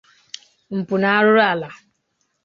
[0.77, 1.69] mpụ na arụrụala